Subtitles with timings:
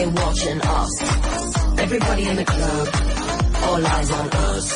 [0.00, 0.92] They watching us.
[1.76, 2.88] Everybody in the club.
[3.68, 4.72] All eyes on us.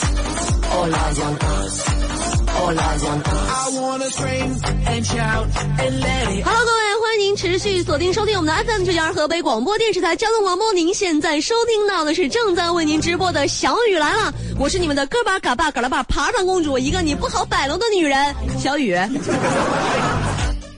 [0.71, 1.83] All eyes on us.
[2.61, 3.49] All eyes on us.
[3.49, 4.55] I wanna scream
[4.87, 5.47] and shout
[5.79, 10.71] and let it Hello，各位，欢迎您持续锁定收听我们的 FM 九九二河北广播电视台交通广播。
[10.75, 18.95] 您现在收听到的是正在为您直播的小雨来了，我是你们的哥巴嘎巴嘎拉巴爬上公主，一个你不好摆弄的女人，小雨。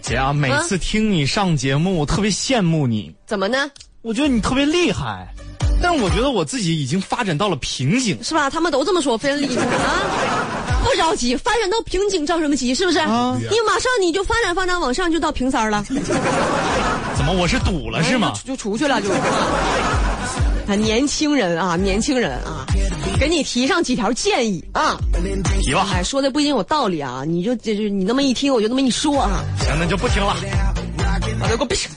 [0.02, 3.68] 姐啊，每次听你上节目，我特别羡慕你，怎么呢？
[4.06, 5.26] 我觉得你特别厉害，
[5.82, 8.16] 但是我觉得我自己已经发展到了瓶颈。
[8.22, 8.48] 是吧？
[8.48, 10.78] 他们都这么说，非常厉害啊！
[10.86, 12.72] 不着急，发展到瓶颈着什么急？
[12.72, 13.00] 是不是？
[13.00, 18.32] 啊你马上你就发展发展往上就到瓶三儿了， 怎么我是堵了是吗？
[18.44, 19.10] 就就出去了就。
[19.10, 22.64] 啊，年轻人啊，年轻人啊，
[23.18, 24.96] 给你提上几条建议啊！
[25.64, 30.36] 提吧，哎，说的不一定有道理啊，你就这就你那么一听，我就那么一说啊，行，那就不听了。
[31.38, 31.90] 我就给我闭上。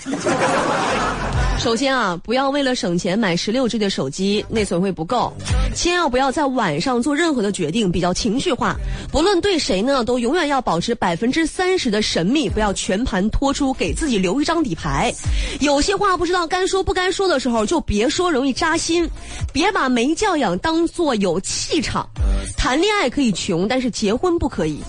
[1.59, 5.33] 首先啊，不要为了省钱买十六 G 的手机，内存会不够。
[5.75, 8.77] 千万不要在晚上做任何的决定，比较情绪化。
[9.11, 15.13] 不论对谁呢，都永远要保持百分之三十的神秘，不要全盘托出，给自己留一张底牌。
[15.59, 19.07] 有些话不知道该说不该说的时候，就别说，容易扎心。
[19.51, 22.09] 别把没教养当做有气场。
[22.55, 24.79] 谈恋爱可以穷，但是结婚不可以。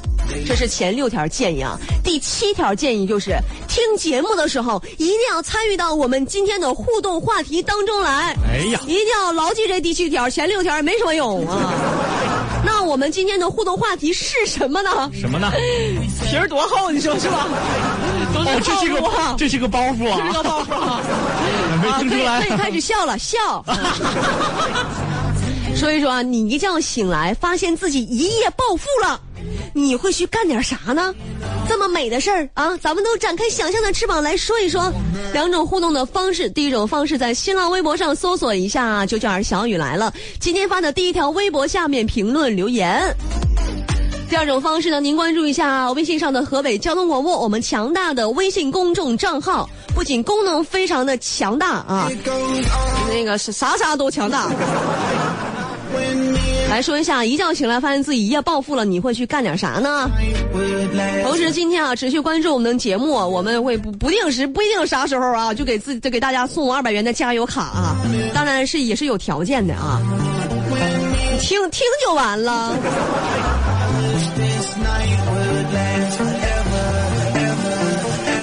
[0.47, 1.79] 这是前六条建议啊。
[2.03, 3.37] 第七条建议就是，
[3.69, 8.37] 听节目的时候一定要参与到我们今天的互动话题当中来。
[8.51, 11.73] 哎呀一定要牢记这第七条，前六条也没什么用啊。
[12.63, 15.11] 那我们今天的互动话题是什么呢？
[15.15, 15.51] 什么呢？
[16.27, 17.49] 皮儿多厚，你说是吧？
[18.35, 21.01] 都哦，这是套路啊个这是个包袱这是个啊，包袱啊。
[21.83, 23.65] 没听出来可以可以开始笑了，笑。
[25.75, 29.19] 所以说啊，你一觉醒来，发现自己一夜暴富了，
[29.73, 31.15] 你会去干点啥呢？
[31.69, 34.93] 这么美的事儿啊，咱们都展开想象的翅膀来说一说。
[35.33, 43.15] 两种互动的方式，第一种方式在新浪微博上搜索一下“就叫小雨来了”，今天发的第一条微博下面评论留言。
[44.29, 52.09] 第二种方式呢，您关注一下微信上的河北交通广播，我们强大的微信公众账号，不仅功能非常的强大啊，
[53.09, 54.49] 那个是啥啥都强大。
[56.71, 60.09] 来说一下，一觉醒来发现自己一夜暴富了，你会去干点啥呢？
[61.25, 67.97] 同时，今天啊，持续关注我们的节目，我们会不不定时不一定啥时候啊，就给自就给大家送二百元的加油卡啊，
[68.33, 70.01] 当然是也是有条件的啊，
[71.41, 72.73] 听听就完了。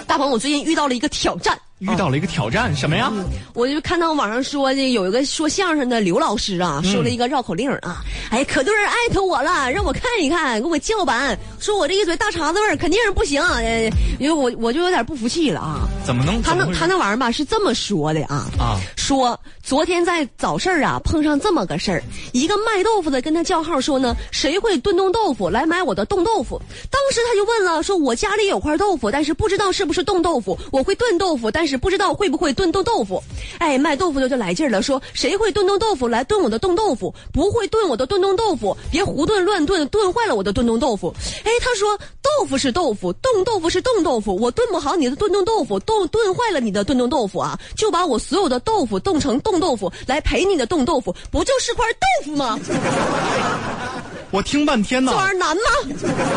[0.05, 1.57] 大鹏，我最近遇到了一个挑战。
[1.79, 3.11] 遇到了一个挑战，什么呀？
[3.53, 7.97] 我就看到网上说，的有一个说相声的刘老师啊，说了一个绕口令啊，
[8.31, 13.89] 哎，可多人艾特我了，让我看一看，给我叫板，说我这一嘴大碴子味儿肯定是不行，呃，
[14.19, 15.87] 因为我我就有点不服气了啊。
[16.03, 16.41] 怎么能？
[16.41, 22.01] 他那他那玩意儿吧是这么说的啊啊说昨天在早市儿啊碰上这么个事儿，
[22.31, 26.59] 一个卖豆腐的跟他叫号说呢，谁会炖冻豆腐来买我的冻豆腐？
[26.89, 33.21] 当时他就问了，说我家里有块豆腐，但是不知道是不是冻豆腐，我会炖豆腐，但是不知道会不会炖冻豆腐。
[33.59, 37.13] 哎，卖豆腐的就来劲儿了，说谁会炖冻豆腐来炖我的冻豆腐？
[37.33, 41.13] 不会炖我的炖冻豆腐，别胡炖乱炖，炖坏了我的炖冻豆腐。
[41.43, 52.59] 哎，他说豆腐是豆腐，冻豆腐是冻豆腐，我炖不好你的炖冻豆腐，冻炖坏了你的炖冻豆腐啊，就把我所有的豆腐冻成冻豆腐来赔你的冻豆腐，不就是块豆腐吗？
[54.31, 55.61] 我听半天呢这，玩意儿难吗？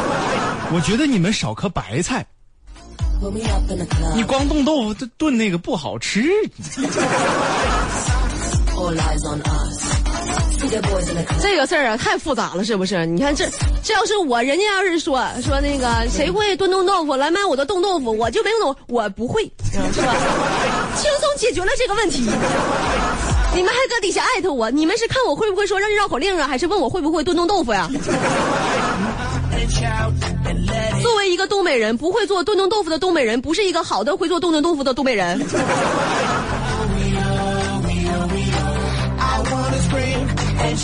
[0.72, 2.24] 我觉得你们少颗白菜，
[4.14, 6.24] 你光冻豆腐炖炖那个不好吃。
[11.40, 13.04] 这个事儿啊，太复杂了，是不是？
[13.06, 13.48] 你看这，
[13.82, 20.14] 这要是我，人家要是说说那个谁会炖冻豆腐来买我的冻豆腐，我就没有，我不会，是吧？
[20.96, 22.24] 轻松解决了这个问题。
[23.52, 27.90] 你们还搁底下艾特我，你们是看我会不会说让绕口令啊，还是问我会不会炖冻豆腐呀
[31.40, 35.40] 个东北人，不会做炖冻豆腐的东北人，不是一个好的会做炖冻豆腐的东北人。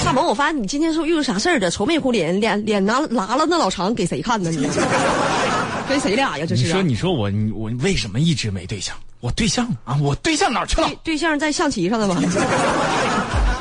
[0.05, 1.71] 大萌，我发现你今天是不是遇到啥事儿的？
[1.71, 4.51] 愁眉苦脸，脸脸拿拉了那老长，给谁看呢？
[4.51, 4.57] 你
[5.89, 6.47] 跟谁俩呀？
[6.49, 6.67] 这是、啊？
[6.67, 8.97] 你说，你说我你我为什么一直没对象？
[9.21, 10.89] 我对象啊，我对象哪儿去了？
[10.89, 12.17] 对对象在象棋上的吗？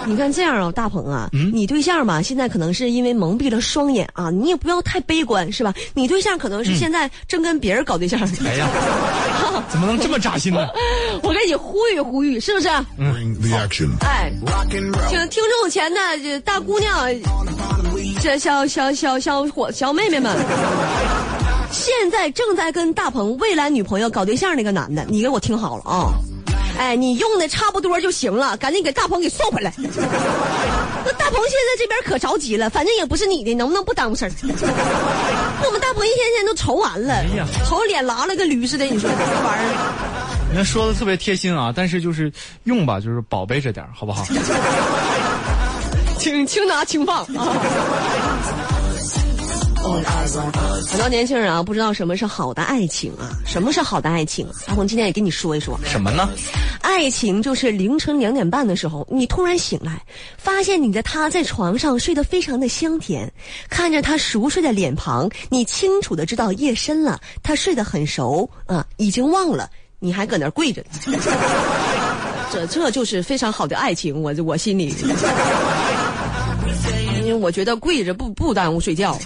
[0.07, 5.73] 你看这样啊，大鹏啊，你对象吧，现在可能是因为蒙蔽了双眼啊，你也不要太悲观，是吧？
[5.93, 8.19] 你对象可能是现在正跟别人搞对象。
[8.45, 8.67] 哎呀，
[9.69, 10.67] 怎么能这么扎心呢？
[11.23, 13.89] 我给你呼吁呼吁，是不是 action.
[14.01, 14.31] 哎.
[15.09, 17.07] 请听众前的这大姑娘、
[18.21, 20.35] 这小小小小伙小妹妹们，
[21.71, 26.13] 现在正在跟大鹏未来女朋友搞对象那个男的，你给我听好了啊！
[26.77, 29.73] 哎，你用的差不多就行了，赶紧给大鹏给送回来。
[29.77, 34.31] 那大鹏现在这边可着急了，反正也不是你的，能不能不耽误事儿？
[34.41, 40.51] 我们大鹏一天天都愁完了，呀愁脸拉了个驴似的，你说这玩意儿？
[40.53, 42.31] 人家说的特别贴心啊，但是就是
[42.63, 44.25] 用吧，就是宝贝着点儿好不好？
[46.17, 47.55] 轻轻拿轻放啊！
[49.85, 54.47] 很多年轻人啊，不知道什么是好的爱情啊，什么是好的爱情？
[54.67, 56.27] 阿红今天也跟你说一说，什么呢？
[56.81, 60.01] 爱情就是凌晨两点半的时候，你突然醒来，
[60.37, 63.31] 发现你的他在床上睡得非常的香甜，
[63.69, 70.83] 看着他熟睡的脸庞，你清楚的知道夜深了，他睡得很熟啊，已经忘了你还搁那跪着。
[72.51, 74.93] 这这就是非常好的爱情，我我心里，
[77.35, 79.17] 我觉得跪着不不耽误睡觉。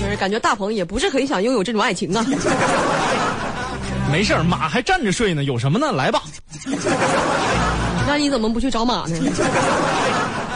[0.00, 2.24] 就是感觉大鹏也不是很想拥有这种爱情啊。
[4.10, 5.92] 没事儿，马还站着睡呢，有什么呢？
[5.92, 6.22] 来吧，
[8.06, 9.16] 那你怎么不去找马呢？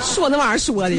[0.02, 0.96] 说那玩意儿说的。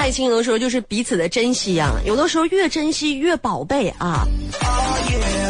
[0.00, 4.26] 爱情有的时候就是彼此的珍惜呀、有的时候越珍惜越宝贝啊。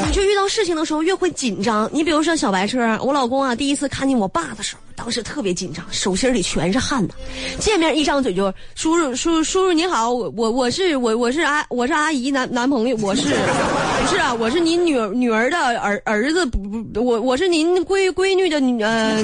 [0.05, 1.89] 你就遇到事情的时候越会紧张。
[1.93, 7.15] 你比如说小白车，我老公啊，第一次看见我爸的时候，当时特别紧张，手心里全是汗呐。
[7.61, 14.35] 见面一张嘴就叔叔叔叔叔你好，我我我是我我是阿我是阿姨男男朋友，我是不是啊？
[14.35, 19.23] 我是您女儿女儿的儿儿子，不不，我我是您闺闺女的女呃，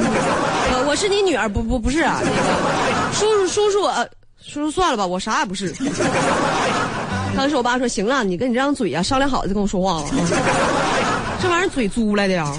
[0.87, 4.09] 我是您女儿，不不不是啊，那个叔叔叔叔呃
[4.49, 5.75] 叔叔算了吧，我啥也不是。
[7.37, 10.09] 当时我爸说：“行了，你跟你这张嘴啊，商量好再跟我说话了。
[11.43, 12.47] 这玩意儿嘴租来的呀。”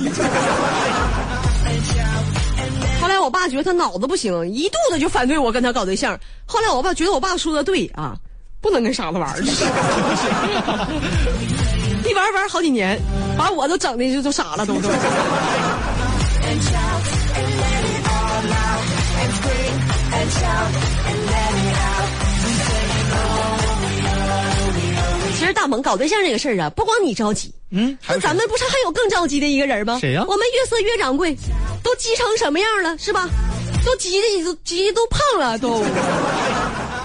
[3.02, 6.20] 后来我爸觉得他脑子不行，一肚子就反对我跟他搞对象。
[6.46, 8.16] 后来我爸觉得我爸说的对啊，
[8.62, 9.42] 不能跟傻子玩儿。
[12.08, 13.00] 一玩玩好几年，
[13.38, 14.90] 把我都整的就都傻了，都都。
[25.38, 29.98] 其实大鹏搞对象这个事儿啊，不光你着急，嗯，那咱们不是还有更着急的一个人吗？
[30.02, 31.38] 谁呀我们月色月掌柜，
[31.84, 33.30] 都急成什么样了，是吧？
[33.86, 35.82] 都急的都急都胖了都。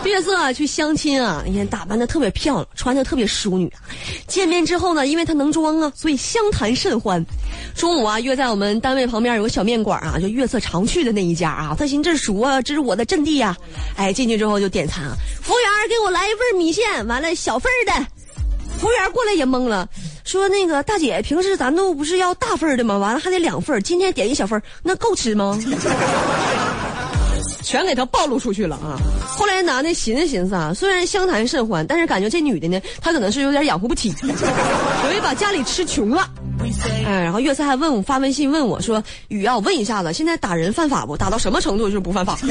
[0.08, 3.80] 月色，去相亲啊，你看打扮的特别漂亮，穿的特别淑女啊。
[4.26, 7.24] 见面之后呢，因为她能装啊，所以相谈甚欢。
[7.74, 11.74] 中午啊，约在我们单位旁边有个小面馆啊，就月色常去的那一家啊。
[11.78, 13.56] 他寻思这熟啊，这是我的阵地呀、
[13.96, 17.92] 哎，进去之后就点餐啊，服务员给我来一份米线，完了小份的。
[18.78, 19.88] 服务员过来也懵了，
[20.24, 22.98] 说那个大姐，平时咱都不是要大份的吗？
[22.98, 25.56] 完了还得两份，今天点一小份，那够吃吗？
[27.62, 28.98] 全给他暴露出去了啊！
[29.26, 36.28] 后来男的寻思寻思啊，虽然相谈甚欢，但是感觉这女的呢，她可能是有点养活不起，所以把家里吃穷了。
[37.06, 41.16] 哎，然后月色还问我发微信问我说：“雨啊，我问一下子，现在打人犯法不？
[41.16, 42.38] 打到什么程度就是不犯法？”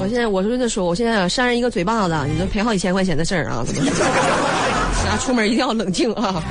[0.00, 3.64] 我现在我是在说，我现在扇人一个嘴巴子，你就赔好几千块钱的事儿啊！
[5.04, 6.42] 大家 出门一定要冷静啊！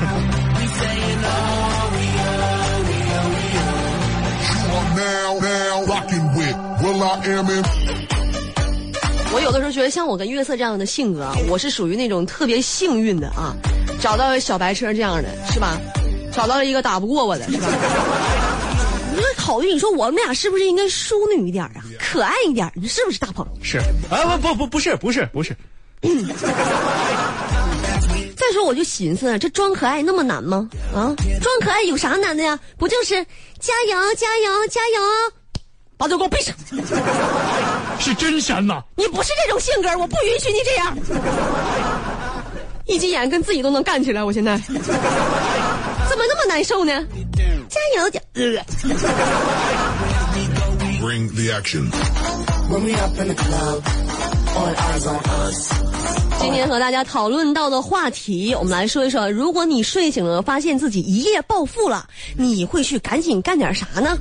[9.34, 13.56] 我有的时候觉得像我跟月色这样的性格啊，我是属于那种特别幸运的啊，
[14.02, 15.78] 找到小白车这样的，是吧？
[16.34, 17.68] 找到了一个打不过我的，是吧？
[19.14, 22.70] 你说考虑，你说我们俩是不是应该淑女一点啊，可爱一点？
[22.76, 23.48] 你是不是大鹏？
[23.62, 23.78] 是
[24.10, 25.56] 啊，不不不不是不是不是，
[28.36, 30.68] 再说我就寻思，这装可爱那么难吗？
[30.94, 32.60] 啊，装可爱有啥难的呀？
[32.78, 33.16] 不就是
[33.60, 35.00] 加油加油加油？
[36.02, 36.56] 把嘴给我闭上！
[38.02, 38.82] 是真山呐！
[38.96, 40.98] 你不是这种性格，我不允许你这样。
[42.88, 44.82] 一急眼跟自己都能干起来，我现在怎么
[46.28, 46.92] 那么难受呢？
[47.70, 48.42] 加油点呃，
[51.02, 51.90] Bring the action.
[52.70, 53.82] When we up in the club,
[54.56, 55.18] all eyes on
[55.50, 55.74] us.
[56.40, 64.16] 今天和大家讨论到的话题，我们来说一说，如果你睡醒了发现自己一夜暴富了，你会去赶紧干点啥呢？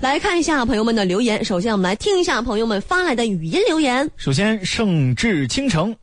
[0.00, 1.44] 来看一下朋友们的留言。
[1.44, 4.10] 首先，我们来听一下朋友们发来的语音留言。
[4.16, 5.94] 首先，盛至倾城，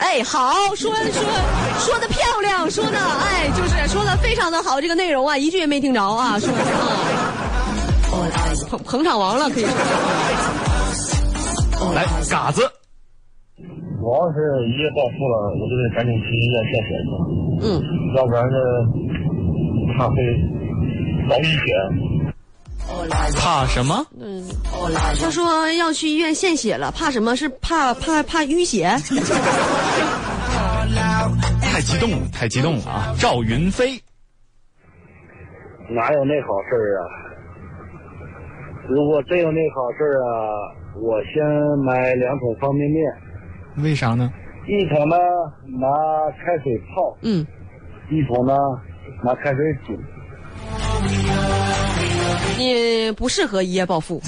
[0.00, 1.22] 哎，好，说说
[1.78, 6.64] 说的漂亮，说的哎，就是说的非常的好，这个内容啊，一句也没听着啊，说的啊，
[8.70, 9.70] 捧捧场王了，可以说。
[11.94, 12.62] 来嘎子，
[14.02, 14.38] 我要是
[14.68, 17.08] 一夜暴富了，我就得赶紧去医院见血去，
[17.66, 17.68] 嗯，
[18.16, 18.56] 要不然这
[19.98, 20.14] 怕会
[21.28, 21.58] 遭一血。
[23.36, 24.06] 怕什么？
[24.20, 24.44] 嗯
[25.20, 27.36] 他说要去医院献血了，怕什么？
[27.36, 28.88] 是怕怕怕淤血？
[31.62, 33.14] 太激动了，太激动了啊！
[33.18, 33.92] 赵云飞，
[35.88, 37.02] 哪有那好事儿啊？
[38.88, 40.28] 如果真有那好事儿啊，
[41.00, 41.44] 我先
[41.84, 43.12] 买两桶方便面，
[43.84, 44.30] 为啥呢？
[44.66, 45.16] 一桶呢
[45.78, 45.86] 拿
[46.44, 47.46] 开水泡，嗯，
[48.10, 48.54] 一桶呢
[49.24, 49.96] 拿开水煮。
[52.58, 54.22] 你不适合一夜暴富。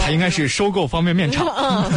[0.00, 1.46] 他应该是收购方便面厂。
[1.56, 1.90] 嗯，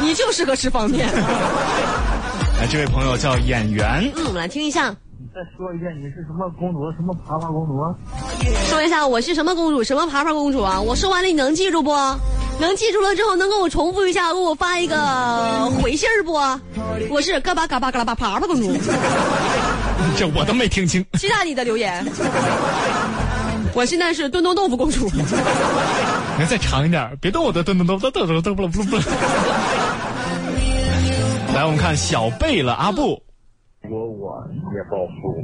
[0.00, 1.06] 你就适合吃方便。
[2.60, 4.94] 哎，这位朋友叫演员，嗯，我们来听一下，
[5.34, 6.92] 再说一遍，你是什么公主？
[6.92, 7.72] 什么爬爬公主？
[8.68, 10.78] 说一下我是什么公主，什么爬爬公主啊？
[10.78, 11.90] 我说完了，你能记住不？
[12.60, 16.34] 能记住了之后，能跟我重复一下，给我发一个回信儿不？
[17.08, 18.76] 我是嘎巴嘎巴嘎拉巴爬爬公主，
[20.18, 21.02] 这我都没听清。
[21.14, 22.04] 期待你的留言。
[23.72, 25.08] 我现在是炖炖豆腐公主，
[26.38, 29.02] 能再长一点，别动我的噔噔噔噔噔噔噔噔噔。
[31.54, 33.31] 来，我们看小贝了阿布，如
[33.92, 35.36] 果我一夜暴富，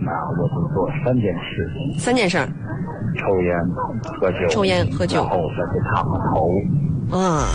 [0.00, 2.48] 那我就做三件事：三件事儿。
[3.16, 3.54] 抽烟、
[4.20, 6.50] 喝酒，抽烟喝酒然后再去烫个头。
[7.10, 7.46] 嗯，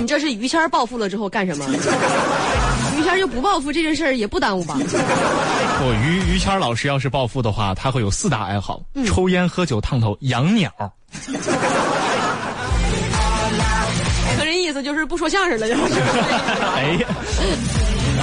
[0.00, 1.64] 你这是于谦儿暴富了之后干什么？
[2.98, 4.76] 于谦儿就不暴富这件事儿也不耽误吧？
[4.76, 10.70] 我于于谦老师要是暴富的话，他会有四大爱好：抽烟、喝酒、烫头、养鸟。
[14.36, 15.80] 可这意思就是不说相声了，就是。
[16.74, 17.06] 哎呀，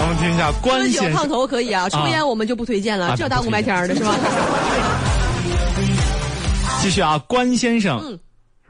[0.02, 4.16] 咱们听一下关喝酒先生，烫头可以啊，抽烟我们就不推荐了，啊这大雾霾天儿的是吧？
[6.82, 8.00] 继续啊，关先生。
[8.04, 8.20] 嗯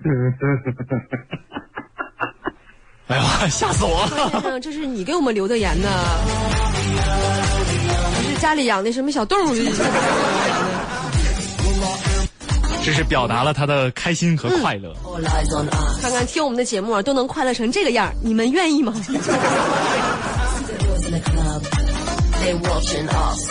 [3.08, 4.30] 哎呀，吓死我了！
[4.32, 5.88] 先生，这是你给我们留的言呢，
[8.18, 9.56] 这是家里养的什么小动物？
[12.84, 14.92] 这是表达了他的开心和快乐。
[16.02, 18.92] 看看听我们的节目啊都能快乐成这个样儿，你们愿意吗？
[22.52, 23.48] They watching us.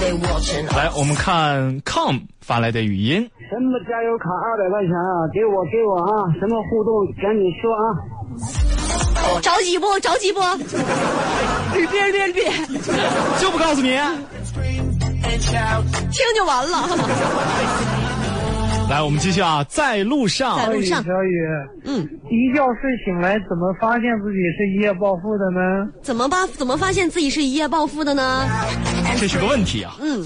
[0.00, 0.74] They watching us.
[0.74, 3.20] 来，我们看 com 发来的语音。
[3.48, 5.30] 什么加油卡二百块钱啊？
[5.32, 6.26] 给我给我啊！
[6.40, 7.80] 什么互动赶紧说啊！
[9.40, 9.98] 着急不？
[10.00, 10.40] 着急不？
[11.72, 12.50] 别别别别，
[13.38, 13.96] 就不告诉你。
[16.10, 16.88] 听就完了。
[18.88, 20.56] 来，我们继续啊，在路上。
[20.58, 21.46] 在路上，小雨，
[21.84, 25.88] 嗯，一觉睡醒来，怎么发现自己是一夜暴富的呢？
[26.02, 28.46] 怎么发怎么发现自己是一夜暴富的呢？
[29.18, 29.96] 这是个问题啊。
[30.00, 30.24] 嗯，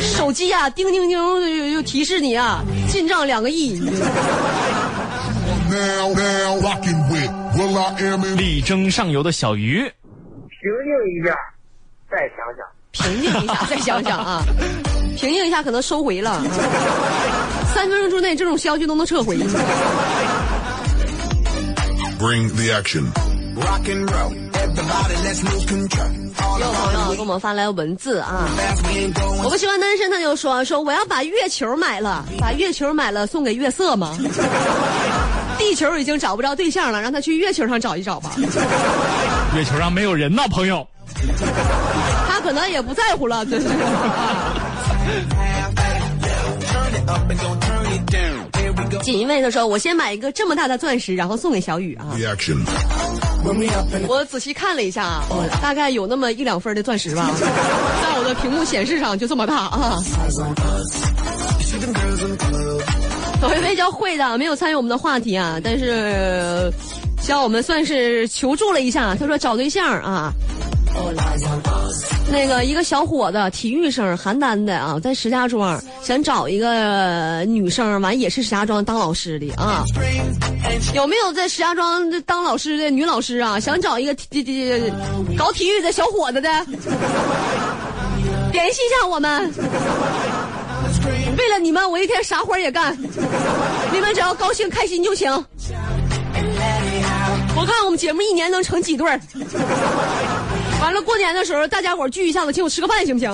[0.00, 3.78] 手机啊、叮叮叮就就提示你啊，进账两个亿。
[8.36, 11.36] 力争上游的小鱼，平静一下，
[12.10, 12.64] 再想想。
[12.92, 14.42] 平静一下，再想想啊，
[15.16, 16.42] 平静一下可能收回了，啊
[17.74, 19.36] 三分钟之内这种消息都能撤回。
[22.18, 23.04] Bring the action.
[26.58, 28.48] 有朋友给我们发来文字啊，
[29.42, 34.16] 我不喜欢单身，他就说说我要把月球买了，把月球买了送给月色吗？
[35.58, 38.30] 地球已经找不着对象了，让他去月球上找一找吧。
[39.54, 40.86] 月球上没有人呐，朋友。
[42.28, 43.68] 他可能也不在乎了，真是。
[49.02, 52.16] 锦衣卫的说：“我先买一个这么大的钻石，然后送给小雨啊。
[52.16, 52.64] The action.
[54.08, 55.28] ”我仔细看了一下啊，
[55.60, 59.98] 大概有那么一两分的钻石吧，在我的屏幕显示上就这么大啊。
[63.42, 66.72] 有一位叫会的没有参与我们的话题啊，但是
[67.20, 70.32] 向我们算是求助了一下，他说找对象啊，
[72.30, 79.84] 那个一个小伙子，体育生，邯郸的啊，在石家庄想找一个女生，完也是石家庄当老师的啊。
[80.94, 83.60] 有没有在石家庄当老师的女老师啊？
[83.60, 84.82] 想找一个体体
[85.36, 86.48] 搞体育的小伙子的，
[88.52, 89.52] 联系一下我们。
[91.36, 92.96] 为了你们，我一天啥活也干。
[93.92, 95.30] 你们只要高兴开心就行。
[97.56, 99.20] 我看我们节目一年能成几对儿。
[100.84, 103.30] 完了，过年的时候大家伙聚一下子，请我吃个饭，行不行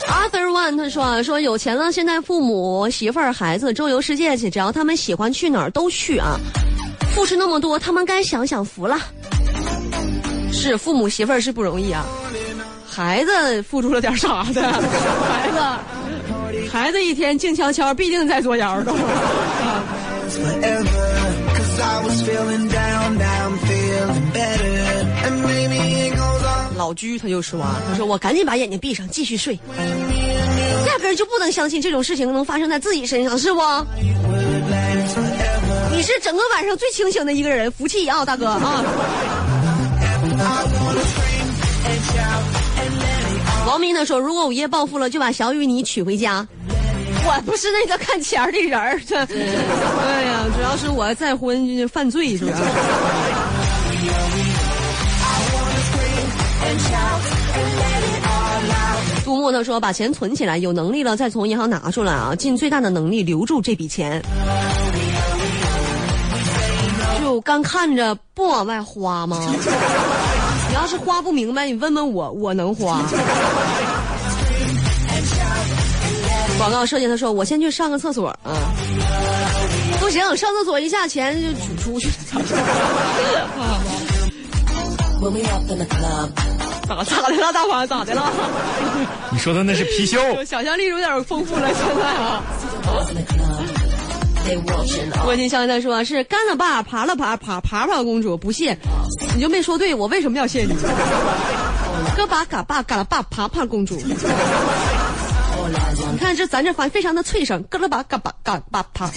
[0.00, 6.36] ？Arthur One 他说啊，说有钱了，现在父母、媳妇儿、孩子周游世界去，只要他们喜欢去哪儿都去啊。
[7.14, 8.98] 付出那么多，他们该享享福了。
[10.52, 12.04] 是父母媳妇儿是不容易啊，
[12.84, 14.60] 孩子付出了点啥的？
[14.60, 15.60] 孩子，
[16.68, 18.92] 孩子一天静悄悄，必定在作妖的。
[26.76, 29.58] 老居他就说啊，他说我赶紧把眼睛闭上，继续睡，
[30.86, 33.60] 压根就不能相信这种事情能发生在自己身上，是不？
[35.94, 38.84] 你是整个晚上最清醒的一个人，福气啊，大哥啊！
[43.66, 46.46] 王明呢说，如果午夜暴富了，就把小雨你娶回家。
[47.24, 52.56] 我不是那个看钱儿的人儿，这，哎呀，主要是我再婚犯罪，是不是？
[59.24, 64.20] 杜牧他说：“把钱存起来，有能力了再从银行拿出来啊，尽最大的能力留住这笔钱。
[67.20, 69.38] 就干看着不往外花吗？
[70.68, 73.00] 你要是花不明白，你问问我，我能花。”
[76.62, 78.54] 广告设计他说：“我先去上个厕所啊，
[79.98, 82.08] 不行，上厕所一下钱就取出去。
[82.30, 82.38] 咋
[87.02, 88.30] 咋的了，大华咋的了？
[89.32, 92.40] 你说的那是貔貅，想象力有点丰富了，现在啊。
[95.26, 98.78] 我听肖他说是干了吧，爬了爬，爬爬爬公主不谢，
[99.34, 100.76] 你就没说对，我为什么要谢你？
[102.16, 104.00] 哥巴嘎巴嘎了巴爬爬公主
[106.18, 109.08] 看这咱这反非常的脆声，咯啦吧嘎巴嘎巴啪。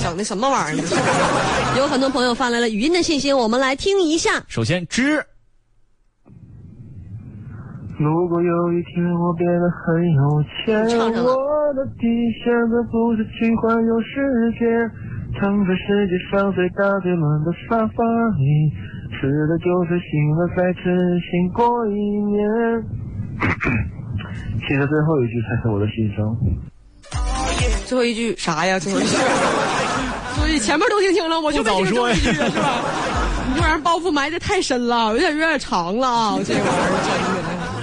[0.00, 0.82] 整的什么玩意儿？
[1.76, 4.30] 有很多朋友发来了语音的信息，我们来听一下。
[4.48, 5.24] 首先知
[7.98, 10.82] 如果有一天我变得很有钱，
[11.22, 12.06] 我的底
[12.42, 14.64] 线可不是去环游世界，
[15.38, 18.02] 躺在世界上最大最暖的沙发
[18.38, 18.72] 里，
[19.20, 20.82] 吃的就是醒了再吃，
[21.20, 21.94] 醒过一
[22.26, 22.42] 年。
[24.68, 26.36] 其实最后一句才是我的心声。
[27.86, 28.78] 最后一句啥呀？
[28.78, 29.16] 最后一句，
[30.36, 32.80] 所以前面都听清了，我就没听最后一句是吧？
[33.48, 36.38] 你这玩意儿包袱埋的太深了，有点有点长了啊！
[36.46, 36.72] 这玩意儿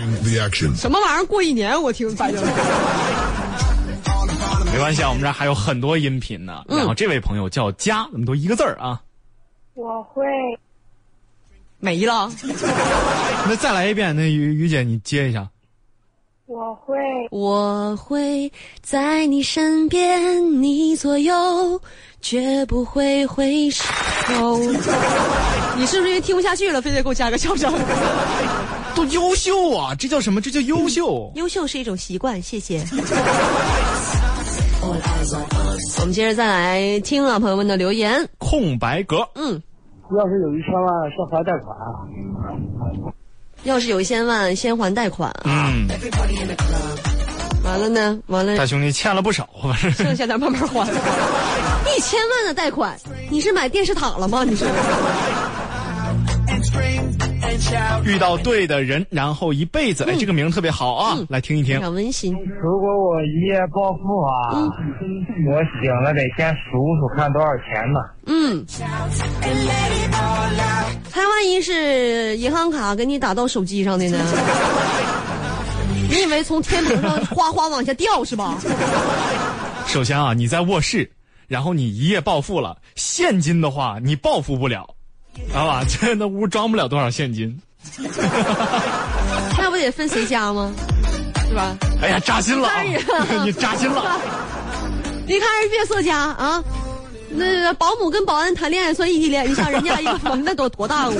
[0.02, 0.76] 真的，the action.
[0.80, 1.80] 什么玩意儿过一年？
[1.82, 2.42] 我听反正
[4.72, 6.64] 没关系啊，我们这儿还有很多音频呢。
[6.68, 9.00] 然后这位朋友叫佳，那么多一个字儿啊。
[9.76, 10.24] 我会
[11.80, 12.32] 没了。
[13.48, 15.48] 那再来一遍，那于于姐你接一下。
[16.46, 16.98] 我会
[17.30, 21.80] 我会在你身边，你左右，
[22.22, 23.84] 绝不会回首。
[25.78, 27.72] 你是不是因为听不下去了，非得给我加个笑声？
[28.96, 29.94] 都优秀啊！
[29.94, 30.42] 这叫什么？
[30.42, 31.32] 这叫优秀。
[31.36, 32.84] 优秀是一种习惯，谢谢。
[36.00, 38.28] 我们接着再来听啊，朋友们的留言。
[38.40, 39.62] 空白格，嗯，
[40.18, 41.86] 要是有一千万，先还贷款啊。
[43.64, 45.42] 要是有一千万，先还贷款啊。
[45.46, 45.88] 嗯，
[47.64, 49.48] 完了呢，完了大兄弟欠了不少，
[49.94, 50.88] 剩下的慢慢还。
[51.96, 52.98] 一千万的贷款，
[53.30, 54.44] 你是买电视塔了吗？
[54.44, 54.66] 你是？
[58.06, 61.82] 遇到对的人，然后一辈子，哎，这个名儿特别好啊，来听一听非。
[61.82, 62.34] 常温馨。
[62.62, 64.62] 如果我一夜暴富啊，
[65.48, 68.00] 我醒了得先数数看多少钱呢？
[68.28, 68.66] 嗯，
[71.12, 74.18] 他万一是银行卡给你打到手机上的呢？
[76.10, 78.58] 你以为从天棚上哗哗往下掉是吧？
[79.88, 81.10] 首先啊，你在卧室，
[81.48, 84.99] 然后你一夜暴富了，现金的话你暴富不了，知
[85.54, 85.84] 道吧？
[85.88, 87.60] 这那屋装不了多少现金。
[89.58, 90.72] 那不得分谁家吗？
[91.48, 91.76] 是吧？
[92.02, 92.70] 哎呀，扎心了！
[93.46, 94.20] 你扎心了。
[95.26, 96.64] 你看人别色家啊，
[97.30, 101.20] 那保姆跟保安谈恋爱算异地恋，你想人家一个房那多多大个屋？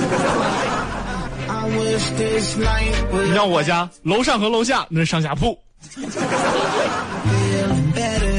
[3.24, 5.58] 你像我家楼上和楼下那是上下铺。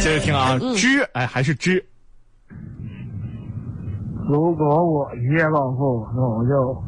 [0.02, 1.84] 接着听啊，知哎还是知，
[4.30, 6.84] 如果我一夜暴富，那我就，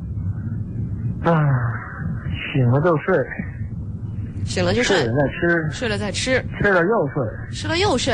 [1.29, 1.33] 啊，
[2.53, 3.17] 醒了就睡，
[4.45, 4.97] 醒了就睡。
[4.97, 8.13] 睡了，再吃，睡了再吃，吃了又睡，吃了又睡，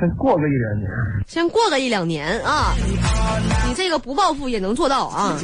[0.00, 0.90] 先过个一两年。
[1.26, 2.72] 先过个一两年啊，
[3.68, 5.36] 你这个不暴富也能做到啊，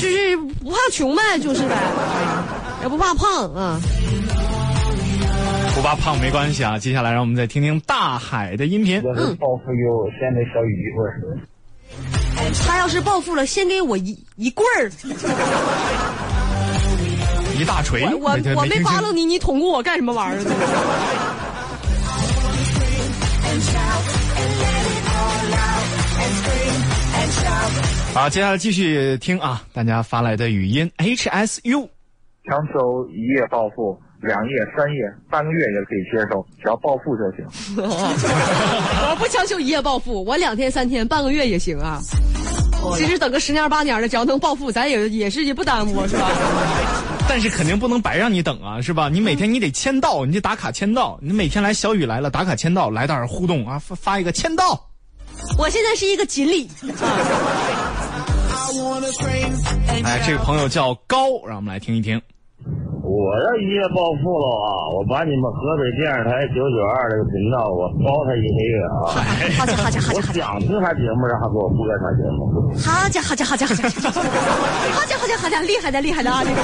[0.00, 1.76] 就是不怕穷呗，就是呗，
[2.82, 3.78] 也不怕胖啊。
[5.84, 6.78] 不怕胖没关系啊。
[6.78, 9.02] 接下来让我们再听听大海的音频。
[9.04, 11.20] 要是暴富有先给小雨一棍儿。
[12.66, 14.88] 他要是暴富了，先给我一一棍儿，
[17.60, 20.44] 一大锤，我我没我没扒拉你，你捅咕我干什么玩意儿？
[28.14, 31.86] 好，接下来继续听啊，大家发来的语音 HSU。
[32.48, 37.44] 强求一夜暴富，两夜、三夜、半个月也可以接受，只要暴富就行。
[37.76, 42.00] 我不强求一夜暴富，我两天、三天、半个月也行啊。
[42.96, 46.28] 其实等个十年八年的，只要能暴富，咱也也是也不耽误，是吧？
[47.28, 49.08] 但是肯定不能白让你等啊，是吧？
[49.08, 51.18] 你每天你得签到，你得打卡签到。
[51.22, 54.88] 你每天来小雨来了，打卡签到，来点儿互动啊，发发一个签到。
[55.58, 56.68] 我现在是一个锦鲤，
[60.04, 62.20] 哎，这个朋友叫高，让我们来听一听。
[63.04, 64.88] 我要一夜暴富了啊！
[64.96, 69.12] 我把你们河北电视台九九二这个频道，我包他一个月啊！
[69.58, 72.48] 好家好家好我家好家，想听他节目，让他给我播他节目。
[72.80, 76.42] 好家好家好家好家，好家好家好家，厉害的厉害的啊！
[76.42, 76.62] 这个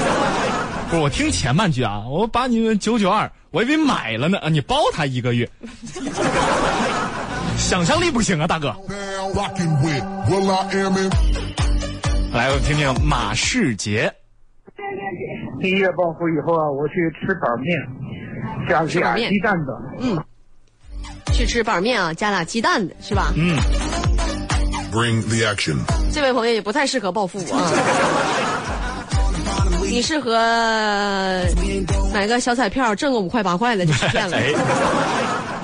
[0.89, 5.47] 不是我听前半句啊，我把你们九九二，我以为买了呢啊，你包他一个月，
[7.55, 8.75] 想象力不行啊，大哥。
[12.33, 14.11] 来，我听听马世杰。
[15.61, 17.77] 一夜暴富以后啊，我去吃板面，
[18.67, 19.73] 加俩鸡蛋的。
[19.99, 20.17] 嗯
[21.33, 23.31] 去吃板面啊，加俩鸡蛋的是吧？
[23.37, 23.55] 嗯
[24.91, 25.77] ，Bring the action.
[26.13, 27.71] 这位朋友也不太适合暴富啊。
[29.89, 30.37] 你适合
[32.13, 34.37] 买个小彩票，挣个五块八块的就实现了。
[34.37, 34.53] 哎，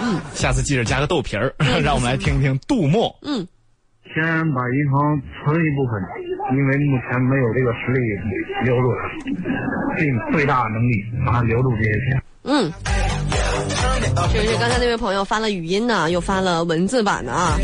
[0.01, 3.13] 嗯，下次记着加个豆皮儿，让我们来听听杜牧。
[3.21, 3.45] 嗯，
[4.17, 6.01] 先把银行存一部分，
[6.57, 8.01] 因为目前没有这个实力
[8.65, 12.23] 留住它，尽最大能力把它留住这些钱。
[12.43, 12.71] 嗯，
[14.33, 17.57] 就是刚才那位朋友发了语音呢，又发了文字版的啊。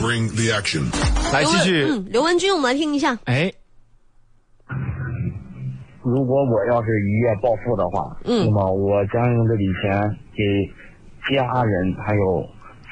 [0.00, 0.84] Bring the action.
[1.32, 3.18] 来继续，嗯，刘文军，我们来听一下。
[3.24, 3.52] 哎，
[6.02, 12.46] 如果我要是一夜暴富的话，嗯那么我将用这笔钱给家人还有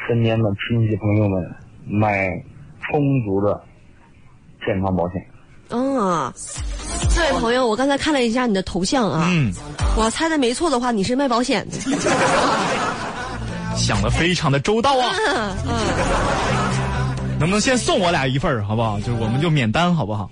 [0.08, 1.54] 身边的亲戚朋友们
[1.86, 2.28] 买
[2.82, 3.60] 充足的
[4.66, 5.24] 健康保险。
[5.68, 6.32] 啊，
[7.14, 9.50] 这位朋友，我刚才看了一下你的头像啊，嗯，
[9.96, 11.76] 我猜的没错的话，你是卖保险的。
[13.76, 15.14] 想的非常的周到啊。
[15.26, 15.70] 嗯嗯，
[17.38, 18.98] 能不能先送我俩一份儿，好不好？
[19.00, 20.30] 就是我们就免单，好不好？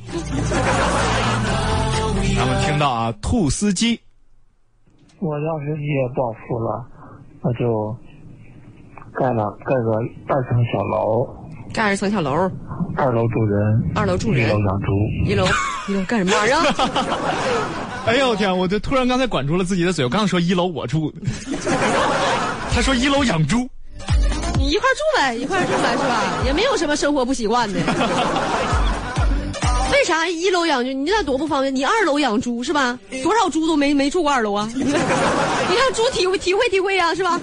[2.37, 3.99] 咱们听到啊，兔司机，
[5.21, 6.85] 我要是一夜暴富了，
[7.43, 7.97] 那就
[9.21, 9.93] 盖了盖个
[10.35, 11.29] 二层小楼，
[11.75, 12.51] 盖二层小楼，
[12.97, 14.87] 二楼住人，二楼住人一楼养猪。
[15.27, 15.45] 一楼
[15.89, 16.65] 一楼干什么玩意儿啊？
[18.07, 18.57] 哎呦我天！
[18.57, 21.13] 我就突然刚才管住了自己的嘴，我刚说一楼我住，
[22.73, 23.69] 他说一楼养猪，
[24.57, 26.23] 你一块住呗，一块住呗，是吧？
[26.47, 27.79] 也没有什么生活不习惯的。
[29.93, 30.91] 为啥一楼养猪？
[30.91, 31.77] 你那多不方便。
[31.77, 32.99] 你二楼养猪是吧？
[33.23, 34.67] 多少猪都没没住过二楼啊！
[34.73, 37.39] 你让猪体会体会体会呀、是吧？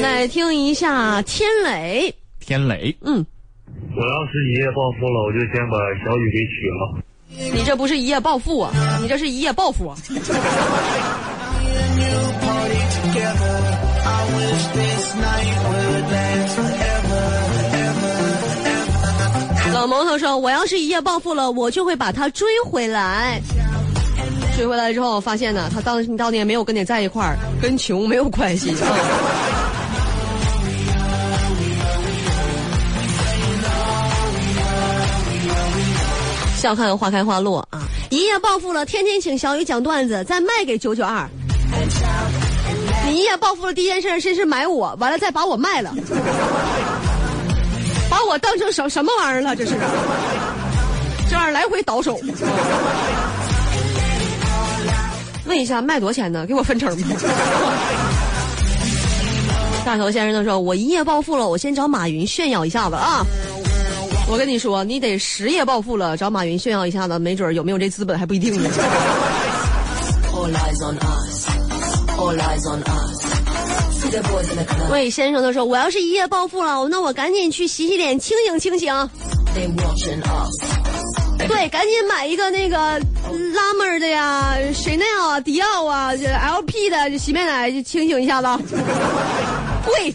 [0.00, 3.24] 来听一下天磊，天磊，嗯，
[3.94, 7.02] 我要是一夜暴富了，我就先把小雨给娶了。
[7.54, 9.96] 你这不是一夜暴富啊，你这是一夜暴富啊！
[19.72, 23.40] 老蒙头说：“我要是一夜暴富了，我就会把他追回来。
[24.56, 28.76] 追回来之后，发现呢，他当当年没有跟你在一块儿，跟穷没有关系啊。
[36.56, 37.82] 笑看花开花落啊！
[38.08, 41.28] 一夜暴富了，天天请小雨讲段子，再卖给九九二。
[43.06, 45.92] 你一夜暴富了，第一件事先是买我，完了再把我卖了。”
[48.08, 49.54] 把我当成什什么玩意儿了？
[49.54, 49.72] 这是，
[51.28, 52.18] 这玩意儿来回倒手。
[55.46, 56.44] 问一下卖多少钱呢？
[56.46, 57.08] 给我分成吧。
[59.84, 63.24] 大头先生他说：“我一夜暴富了，我先找马云炫耀一下子啊！
[64.28, 68.68] 我跟你说，你得十夜暴富了，找马云炫耀一下子，没准有没有这资本还不一定呢。
[74.90, 78.92] 魏先生他说：“我要是一夜暴富了，那我赶紧去洗洗脸，清醒清醒。
[81.38, 88.48] 对，赶紧买一个那个拉妹儿的呀，Chanel 啊、迪奥啊、这 LP 的洗面奶，就清醒一下子。
[89.84, 90.14] 贵。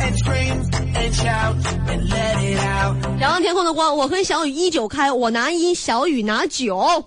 [0.00, 0.62] and scream
[0.94, 1.56] and shout
[1.88, 2.96] and let it out.
[3.20, 7.04] 仰望天空的光，我和小雨一九开，我拿一，小雨拿九。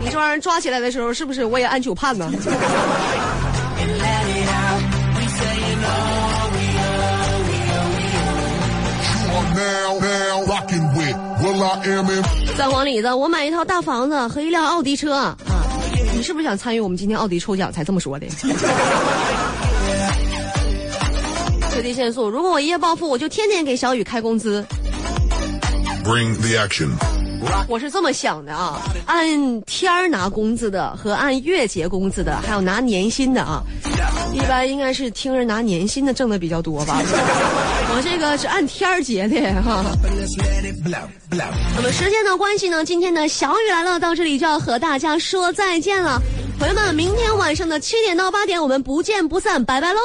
[0.00, 2.30] 你这玩意儿抓起来的时候，是不是我也按九判呢？
[12.56, 15.36] 三黄李子，我买一套大房子和一辆奥迪车啊！
[16.14, 18.26] 你是不是想参与我们今天奥迪抽奖才这么说的？
[21.70, 24.64] 最低限速，如果我一夜暴富，我就天天给小雨开工资。
[26.04, 26.90] Bring the action.
[27.68, 33.62] 我是这么想的啊，按天儿拿工资的和按月结工资的，还有拿年薪的啊，
[34.34, 37.00] 一般应该是听人拿年薪的挣的比较多吧。
[37.92, 39.84] 我这个是按天儿结的哈。
[41.76, 46.20] 那么时间的关系呢，今天的小雨来了到这里就要和大家说再见了，
[46.58, 50.00] 朋友们，明天晚上的七点到八点我们不见不散，拜拜喽。